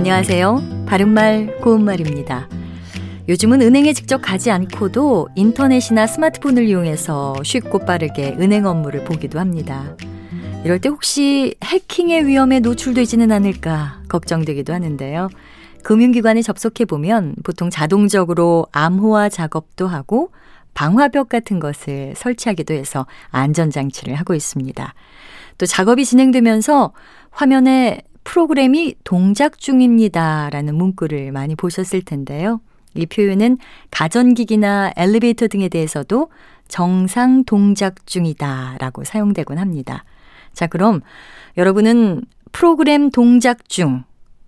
안녕하세요. 0.00 0.86
바른말 0.86 1.58
고운말입니다. 1.60 2.48
요즘은 3.28 3.60
은행에 3.60 3.92
직접 3.92 4.22
가지 4.22 4.50
않고도 4.50 5.28
인터넷이나 5.34 6.06
스마트폰을 6.06 6.66
이용해서 6.66 7.34
쉽고 7.44 7.80
빠르게 7.80 8.34
은행 8.40 8.64
업무를 8.64 9.04
보기도 9.04 9.38
합니다. 9.38 9.94
이럴 10.64 10.78
때 10.78 10.88
혹시 10.88 11.54
해킹의 11.62 12.26
위험에 12.26 12.60
노출되지는 12.60 13.30
않을까 13.30 14.00
걱정되기도 14.08 14.72
하는데요. 14.72 15.28
금융기관에 15.82 16.40
접속해보면 16.40 17.34
보통 17.44 17.68
자동적으로 17.68 18.68
암호화 18.72 19.28
작업도 19.28 19.86
하고 19.86 20.30
방화벽 20.72 21.28
같은 21.28 21.60
것을 21.60 22.14
설치하기도 22.16 22.72
해서 22.72 23.06
안전장치를 23.32 24.14
하고 24.14 24.34
있습니다. 24.34 24.94
또 25.58 25.66
작업이 25.66 26.06
진행되면서 26.06 26.94
화면에 27.30 28.00
프로그램이 28.30 28.94
동작 29.02 29.58
중입니다. 29.58 30.50
라는 30.50 30.76
문구를 30.76 31.32
많이 31.32 31.56
보셨을 31.56 32.02
텐데요. 32.02 32.60
이 32.94 33.04
표현은 33.04 33.58
가전기기나 33.90 34.92
엘리베이터 34.96 35.48
등에 35.48 35.68
대해서도 35.68 36.30
정상 36.68 37.42
동작 37.42 38.06
중이다 38.06 38.76
라고 38.78 39.02
사용되곤 39.02 39.58
합니다. 39.58 40.04
자, 40.52 40.68
그럼 40.68 41.00
여러분은 41.56 42.22
프로그램 42.52 43.10
동작 43.10 43.68
중 43.68 44.04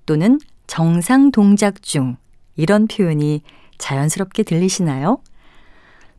또는 0.06 0.38
정상 0.68 1.32
동작 1.32 1.82
중 1.82 2.16
이런 2.54 2.86
표현이 2.86 3.42
자연스럽게 3.78 4.44
들리시나요? 4.44 5.18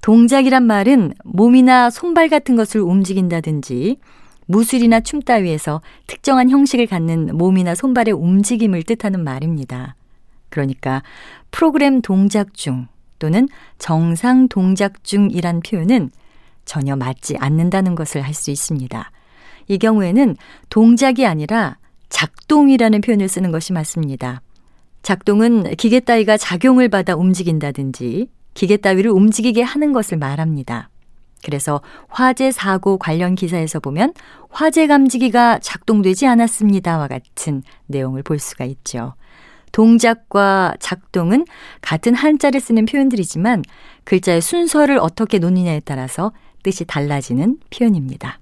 동작이란 0.01 0.63
말은 0.63 1.13
몸이나 1.23 1.89
손발 1.89 2.27
같은 2.27 2.57
것을 2.57 2.81
움직인다든지 2.81 3.99
무술이나 4.47 4.99
춤 4.99 5.21
따위에서 5.21 5.81
특정한 6.07 6.49
형식을 6.49 6.87
갖는 6.87 7.37
몸이나 7.37 7.75
손발의 7.75 8.13
움직임을 8.13 8.83
뜻하는 8.83 9.23
말입니다. 9.23 9.95
그러니까 10.49 11.01
프로그램 11.51 12.01
동작 12.01 12.53
중 12.53 12.87
또는 13.19 13.47
정상 13.79 14.47
동작 14.47 15.03
중이란 15.03 15.61
표현은 15.61 16.11
전혀 16.65 16.95
맞지 16.95 17.37
않는다는 17.39 17.95
것을 17.95 18.21
할수 18.21 18.51
있습니다. 18.51 19.11
이 19.67 19.77
경우에는 19.77 20.35
동작이 20.69 21.25
아니라 21.25 21.77
작동이라는 22.09 23.01
표현을 23.01 23.27
쓰는 23.27 23.51
것이 23.51 23.73
맞습니다. 23.73 24.41
작동은 25.01 25.75
기계 25.75 25.99
따위가 25.99 26.37
작용을 26.37 26.89
받아 26.89 27.15
움직인다든지 27.15 28.27
기계 28.53 28.77
따위를 28.77 29.11
움직이게 29.11 29.61
하는 29.61 29.91
것을 29.93 30.17
말합니다. 30.17 30.89
그래서 31.43 31.81
화재 32.07 32.51
사고 32.51 32.97
관련 32.97 33.35
기사에서 33.35 33.79
보면 33.79 34.13
화재 34.49 34.87
감지기가 34.87 35.59
작동되지 35.59 36.27
않았습니다와 36.27 37.07
같은 37.07 37.63
내용을 37.87 38.23
볼 38.23 38.39
수가 38.39 38.65
있죠. 38.65 39.13
동작과 39.71 40.75
작동은 40.79 41.45
같은 41.81 42.13
한자를 42.13 42.59
쓰는 42.59 42.85
표현들이지만 42.85 43.63
글자의 44.03 44.41
순서를 44.41 44.97
어떻게 44.99 45.39
놓느냐에 45.39 45.81
따라서 45.83 46.31
뜻이 46.61 46.85
달라지는 46.85 47.57
표현입니다. 47.75 48.39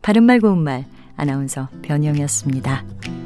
바른말 0.00 0.40
고운말 0.40 0.86
아나운서 1.16 1.68
변형이었습니다. 1.82 3.19